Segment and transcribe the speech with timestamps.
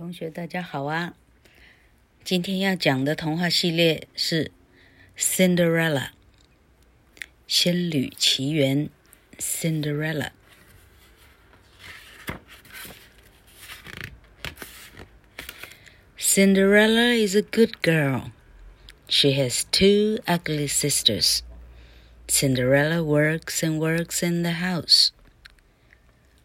[0.00, 1.12] 同学，大家好啊！
[2.24, 4.44] 今天要讲的童话系列是
[5.18, 5.92] 《Cinderella》
[7.46, 8.88] 《仙履奇缘》。
[9.38, 10.30] Cinderella。
[16.16, 18.30] Cinderella is a good girl.
[19.06, 21.40] She has two ugly sisters.
[22.26, 25.10] Cinderella works and works in the house.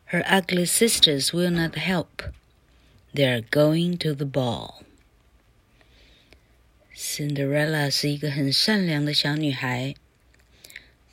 [0.07, 2.33] Her ugly sisters will not help.
[3.15, 4.83] They are going to the ball.
[6.93, 9.95] Cinderella 是一个很善良的小女孩，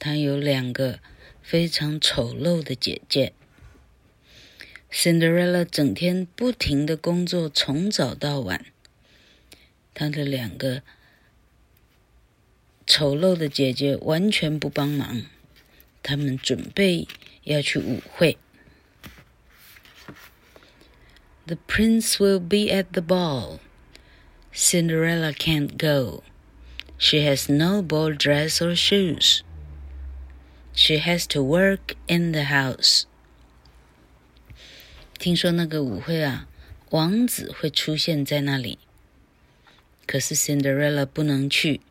[0.00, 0.98] 她有两个
[1.42, 3.32] 非常丑陋的姐姐。
[4.90, 8.64] Cinderella 整天不停的工作，从早到晚。
[9.94, 10.82] 她的两个
[12.84, 15.26] 丑陋的姐姐完全不帮忙，
[16.02, 17.06] 他们准备
[17.44, 18.36] 要去舞会。
[21.45, 23.59] The prince will be at the ball.
[24.51, 26.23] Cinderella can't go.
[26.97, 29.43] She has no ball dress or shoes.
[30.73, 33.05] She has to work in the house.
[35.17, 36.47] 听说那个舞会啊，
[36.89, 38.77] 王子会出现在那里。
[40.05, 41.81] 可是 Cinderella 不能去，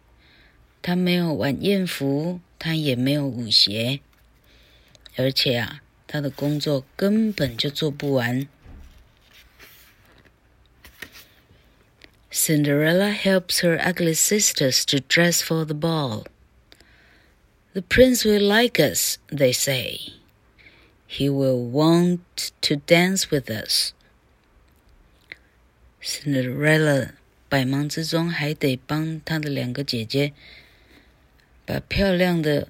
[0.82, 4.00] 她没有晚宴服，她也没有舞鞋，
[5.16, 8.46] 而且啊，她的工作根本就做不完。
[12.30, 16.26] Cinderella helps her ugly sisters to dress for the ball.
[17.72, 20.00] The prince will like us, they say.
[21.06, 23.92] He will want to dance with us.
[26.02, 27.12] Cinderella
[27.48, 30.32] 百忙之中还得帮她的两个姐姐
[31.64, 32.68] 把漂亮的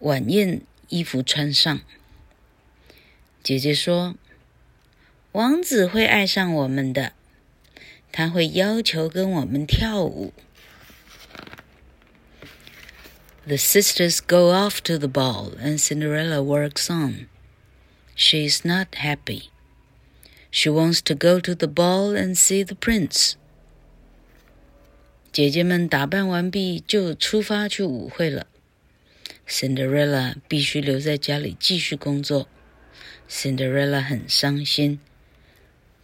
[0.00, 1.80] 晚宴衣服穿上。
[3.42, 7.12] 姐姐说：“王子会爱上我们的。”
[8.12, 10.32] 他会要求跟我们跳舞。
[13.46, 17.28] The sisters go off to the ball, and Cinderella works on.
[18.14, 19.50] She is not happy.
[20.50, 23.34] She wants to go to the ball and see the prince.
[25.32, 28.46] 姐姐们打扮完毕就出发去舞会了。
[29.48, 32.48] Cinderella 必须留在家里继续工作。
[33.30, 35.00] Cinderella 很伤心。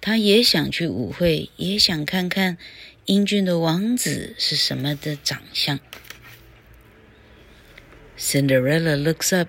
[0.00, 2.58] 他也想去舞会，也想看看
[3.06, 5.80] 英俊的王子是什么的长相。
[8.18, 9.48] Cinderella looks up.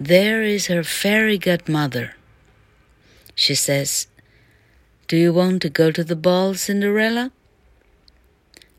[0.00, 2.12] There is her fairy godmother.
[3.34, 4.06] She says,
[5.08, 7.30] Do you want to go to the ball, Cinderella?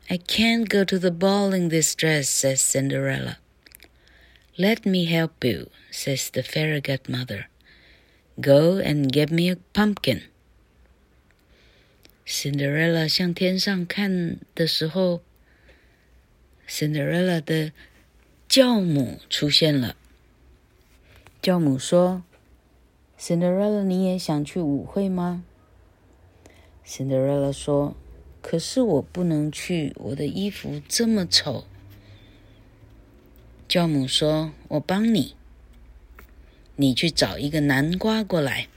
[0.08, 3.38] I can't go to the ball in this dress, says Cinderella.
[4.56, 7.48] Let me help you, says the fairy godmother.
[8.40, 10.22] Go and get me a pumpkin.
[12.31, 15.21] Cinderella 向天上看的时候
[16.65, 17.73] ，Cinderella 的
[18.47, 19.97] 教母出现了。
[21.41, 22.23] 教母说
[23.19, 25.43] ：“Cinderella，你也想去舞会吗
[26.87, 27.97] ？”Cinderella 说
[28.41, 31.65] ：“可是我不能去，我的衣服这么丑。”
[33.67, 35.35] 教母说：“我帮你，
[36.77, 38.69] 你去找一个南瓜过来。”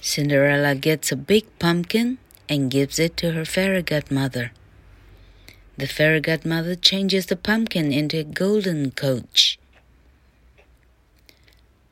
[0.00, 2.18] Cinderella gets a big pumpkin
[2.48, 4.52] and gives it to her fairy godmother.
[5.76, 9.58] The fairy godmother changes the pumpkin into a golden coach.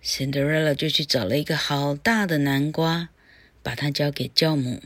[0.03, 3.09] Cinderella 就去找了一个好大的南瓜，
[3.63, 4.83] 把它交给教母。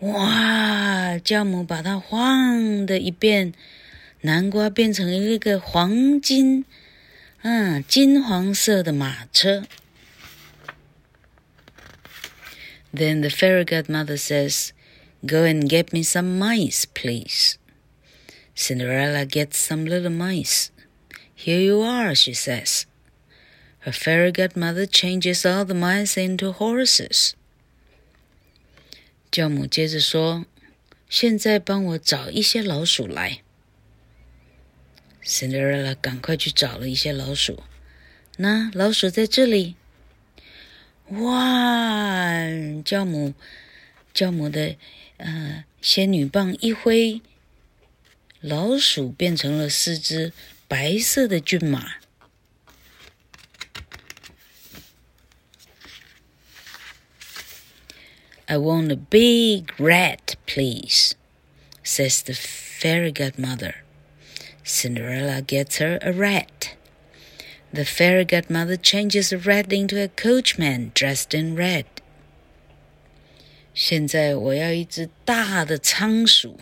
[0.00, 1.18] 哇！
[1.18, 3.52] 教母把它晃的一变，
[4.20, 6.64] 南瓜变成一个黄金，
[7.42, 9.64] 嗯，金黄色的马车。
[12.92, 14.72] Then the fairy godmother says,
[15.26, 17.58] Go and get me some mice, please.
[18.54, 20.70] Cinderella gets some little mice.
[21.34, 22.86] Here you are, she says.
[23.80, 27.34] Her fairy godmother changes all the mice into horses.
[29.30, 30.46] 教母接着说：“
[31.08, 33.42] 现在帮我找一些老鼠来。”
[35.22, 37.62] Cinderella 赶快去找了一些老鼠。
[38.38, 39.76] 那老鼠在这里。
[41.12, 42.38] 哇！
[42.84, 43.34] 教母，
[44.12, 44.76] 教母的
[45.16, 47.22] 呃仙女棒一挥，
[48.40, 50.32] 老鼠变成了四只
[50.66, 51.94] 白色的骏马。
[58.46, 61.12] I want a big rat, please,
[61.84, 63.82] says the fairy godmother.
[64.64, 66.76] Cinderella gets her a rat.
[67.73, 71.85] The fairy godmother changes red into a coachman dressed in red.
[73.73, 76.59] 现在我要一只大的仓鼠。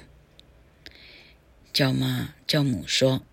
[1.73, 3.23] 教妈教母说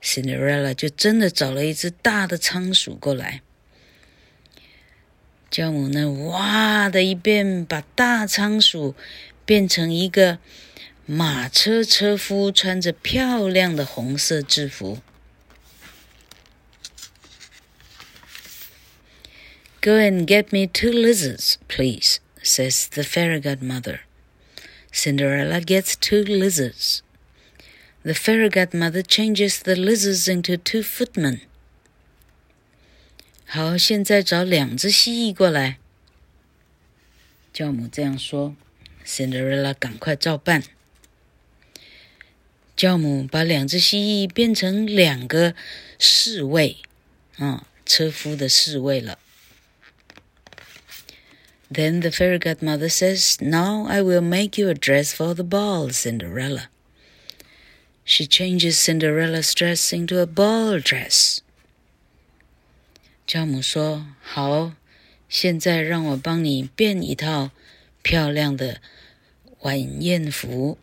[0.00, 3.42] ，Cinderella 就真的找了一只大的仓鼠过来。
[5.50, 8.94] 教母呢，哇的一变，把大仓鼠
[9.44, 10.38] 变成一个
[11.04, 14.98] 马车车夫，穿着漂亮的红色制服。
[19.87, 24.01] Go and get me two lizards, please, says the fairy godmother.
[24.91, 27.01] Cinderella gets two lizards.
[28.03, 31.41] The fairy godmother changes the lizards into two footmen.
[33.45, 35.77] 好，现在找两只蜥蜴过来。
[37.53, 38.55] 教母这样说，
[39.05, 40.63] Cinderella 赶快照办。
[42.75, 45.53] 教母把两只蜥蜴变成两个
[45.99, 46.77] 侍卫，
[47.37, 49.19] 啊，车夫的侍卫了。
[51.69, 55.89] Then the fairy godmother says, Now I will make you a dress for the ball,
[55.89, 56.69] Cinderella.
[58.05, 61.39] She changes Cinderella's dress into a ball dress.
[63.25, 64.73] 教母说：“好，
[65.29, 67.51] 现在让我帮你变一套
[68.03, 68.81] 漂亮的
[69.61, 70.77] 晚宴服。”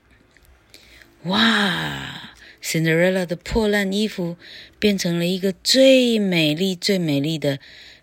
[1.25, 2.33] 哇，
[2.63, 4.39] Cinderella 的破烂衣服
[4.79, 7.61] 变成了一个最美丽、最美丽的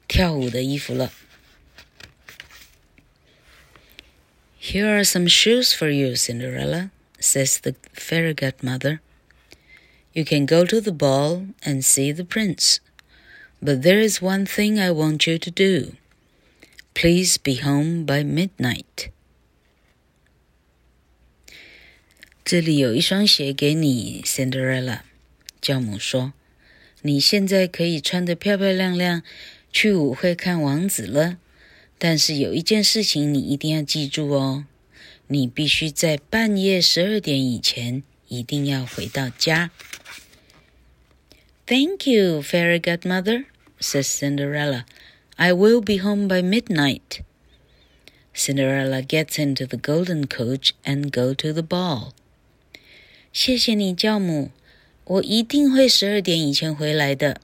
[0.08, 1.12] 跳舞的衣服了。
[4.62, 9.02] Here are some shoes for you, Cinderella, says the fairy godmother.
[10.14, 12.80] You can go to the ball and see the prince.
[13.62, 15.94] But there is one thing I want you to do.
[16.94, 19.12] Please be home by midnight.
[22.44, 25.02] 这里有一双鞋给你，Cinderella。
[25.60, 29.22] 教母说：“你现在可以穿得漂漂亮亮
[29.72, 31.38] 去舞会看王子了。
[32.02, 34.66] 但是有一件事情你一定要记住哦，
[35.28, 39.72] 你必须在半夜十二点以前一定要回到家。”
[41.66, 43.46] Thank you, fairy godmother
[43.80, 44.86] says Cinderella.
[45.36, 47.22] I will be home by midnight.
[48.34, 52.12] Cinderella gets into the golden coach and go to the ball.
[53.34, 54.52] 谢谢你，教母，
[55.04, 57.42] 我一定会十二点以前回来的。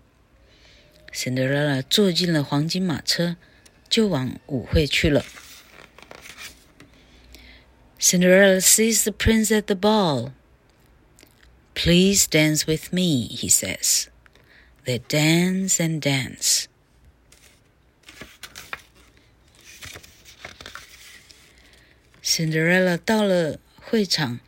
[1.12, 3.36] Cinderella 坐进了黄金马车，
[3.90, 5.26] 就往舞会去了。
[8.00, 10.32] Cinderella sees the prince at the ball.
[11.74, 14.08] Please dance with me, he says.
[14.86, 16.66] They dance and dance.
[22.22, 24.40] Cinderella 到了会场，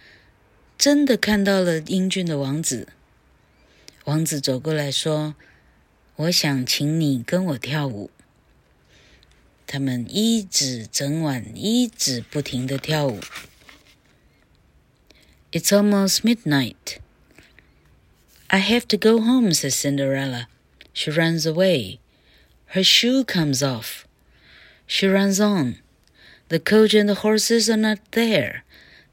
[0.77, 2.89] 真的看到了英俊的王子。
[4.03, 8.11] 王子走过来说：“我想请你跟我跳舞。”
[9.69, 13.19] 他们一直整晚一直不停的跳舞。
[15.51, 16.99] It's almost midnight.
[18.47, 20.47] I have to go home, says Cinderella.
[20.93, 21.99] She runs away.
[22.67, 24.05] Her shoe comes off.
[24.85, 25.77] She runs on.
[26.49, 28.63] The coach and the horses are not there.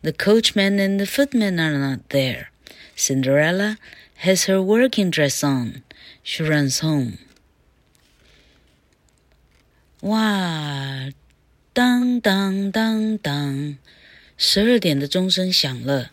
[0.03, 2.51] The coachman and the footmen are not there.
[2.95, 3.79] Cinderella
[4.17, 5.83] has her working dress on.
[6.23, 7.19] She runs home.
[10.08, 11.10] 哇，
[11.74, 13.78] 当当当当，
[14.38, 16.12] 十二点的钟声响了。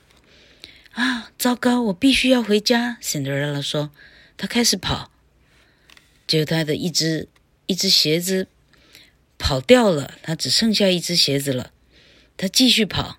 [0.95, 1.81] 啊，糟糕！
[1.83, 2.99] 我必须要回家。
[3.01, 3.93] Cinderella 说
[4.37, 5.13] ：“他开始跑，
[6.27, 7.29] 结果她的一只
[7.67, 8.49] 一只鞋子
[9.39, 11.71] 跑掉了，他只剩下一只鞋子了。
[12.37, 13.19] 他继续跑，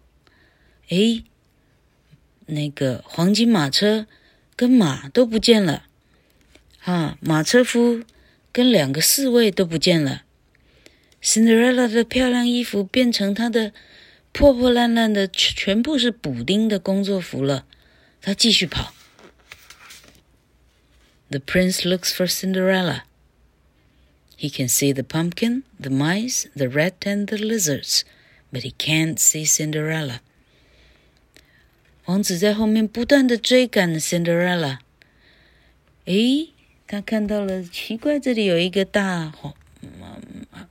[0.90, 1.24] 哎，
[2.48, 4.08] 那个黄金马车
[4.58, 5.86] 跟马都不见了，
[6.84, 8.04] 啊，马车夫
[8.52, 10.24] 跟两个侍卫都不见了。
[11.25, 13.73] Cinderella 的漂亮衣服变成她的。”
[14.33, 17.67] 破破烂烂的，全部是补丁的工作服了。
[18.21, 18.95] 他继续跑。
[21.31, 23.01] The prince looks for Cinderella.
[24.39, 28.03] He can see the pumpkin, the mice, the rat, and the lizards,
[28.53, 30.21] but he can't see Cinderella.
[32.05, 34.79] 王子在后面不断的追赶 Cinderella。
[36.05, 36.51] 诶，
[36.87, 39.33] 他看到了，奇怪，这里有一个大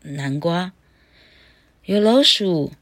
[0.04, 0.74] 南瓜，
[1.86, 2.74] 有老鼠。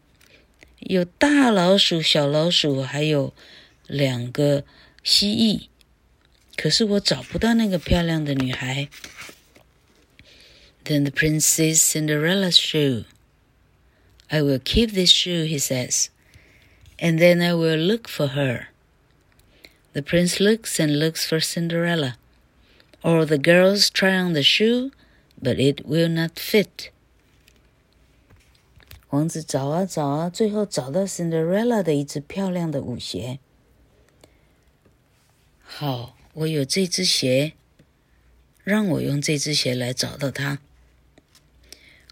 [0.80, 3.34] 有大老鼠、小老鼠，还有
[3.88, 4.64] 两个
[5.04, 5.68] 蜥蜴。
[6.56, 8.88] 可是我找不到那个漂亮的女孩。
[10.86, 13.06] Then the prince sees Cinderella's shoe.
[14.28, 16.10] I will keep this shoe, he says,
[17.00, 18.68] and then I will look for her.
[19.94, 22.18] The prince looks and looks for Cinderella.
[23.04, 24.92] or the girls try on the shoe,
[25.42, 26.90] but it will not fit.
[29.13, 33.41] 王子找啊找啊，最后找到 Cinderella 的一只漂亮的舞鞋。
[35.61, 37.53] 好，我有这只鞋，
[38.65, 40.61] 让我用这只鞋来找到它。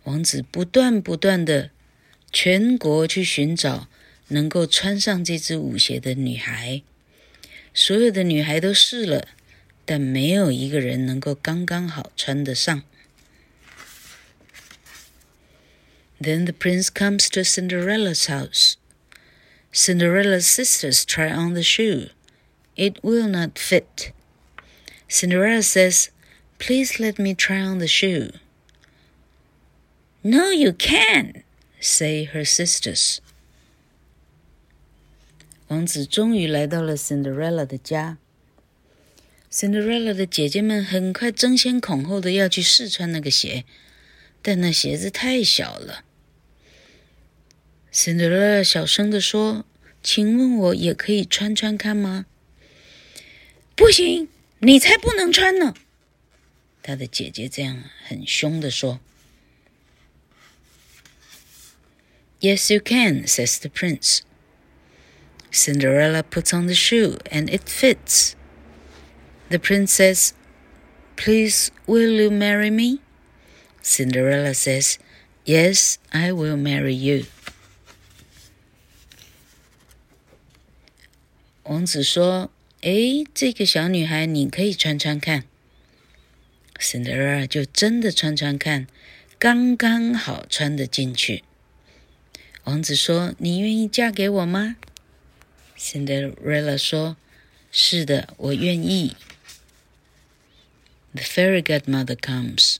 [0.04, 1.70] 王子不断不断的
[2.30, 3.88] 全国去寻找
[4.28, 6.82] 能够穿上这只舞鞋的女孩，
[7.72, 9.26] 所有的女孩都试了，
[9.86, 12.82] 但没有一个人能够刚刚好穿得上。
[16.19, 18.77] Then the prince comes to Cinderella's house.
[19.71, 22.09] Cinderella's sisters try on the shoe.
[22.77, 24.13] It will not fit.
[25.07, 26.09] Cinderella says,
[26.57, 28.31] Please let me try on the shoe.
[30.23, 31.43] No, you can't,
[31.79, 33.19] say her sisters.
[35.67, 38.17] 王子终于来到了 Cinderella 的家。
[39.51, 43.65] Cinderella 的姐姐们很快争先恐后的要去试穿那个鞋，
[44.41, 46.03] 但那鞋子太小了。
[47.91, 54.27] 辛德勒拉小声地说：“请问我也可以穿穿看吗？”“不行，
[54.59, 55.73] 你才不能穿呢！”
[56.83, 58.99] 他的姐姐这样很凶地说。“
[62.41, 64.19] Yes, you can,” says the prince.
[65.51, 68.33] Cinderella puts on the shoe, and it fits.
[69.49, 70.33] The prince says,
[71.15, 72.99] Please, will you marry me?
[73.81, 74.97] Cinderella says,
[75.45, 77.25] Yes, I will marry you.
[81.79, 85.43] 王子说：“诶，这个小女孩，你可以穿穿看。”
[86.79, 88.87] Cinderella 就真的穿穿看，
[89.39, 91.43] 刚刚好穿得进去。
[92.65, 94.75] 王子说：“你愿意嫁给我吗？”
[95.77, 99.15] Cinderella 说：“是的，我愿意。”
[101.13, 102.77] The fairy godmother comes.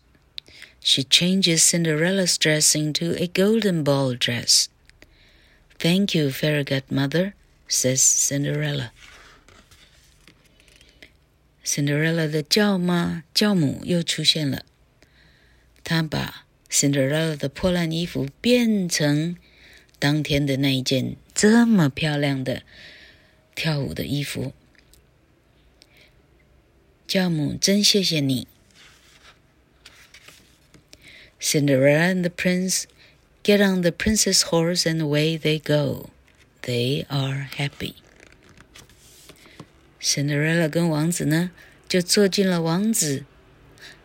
[0.82, 4.66] She changes Cinderella's dress into a golden ball dress.
[5.80, 7.34] Thank you, fairy godmother
[7.70, 8.92] says Cinderella.
[11.64, 14.64] Cinderella 的舅妈、舅母又出现了，
[15.84, 19.36] 她把 Cinderella 的破烂衣服变成
[19.98, 22.64] 当天的那一件这么漂亮的
[23.56, 24.54] 跳舞的衣服。
[27.08, 28.48] 教母，真谢谢你。
[31.40, 32.86] Cinderella and the prince
[33.44, 36.10] get on the princess horse and away they go.
[36.62, 37.95] They are happy.
[40.00, 41.50] Cinderella 跟王子呢，
[41.88, 43.25] 就坐进了王子，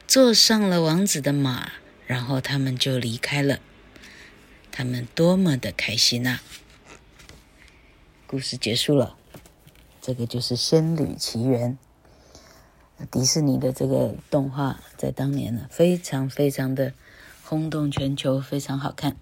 [0.08, 1.74] 坐上了王子的马，
[2.06, 3.60] 然后他们就离开了。
[4.72, 6.42] 他们多么的开心啊！
[8.28, 9.16] 故事结束了，
[10.02, 11.78] 这个就是《仙女奇缘》。
[13.12, 16.94] 迪士尼的这个动画在当年呢，非常非常的
[17.44, 19.18] 轰动全球，非常好看。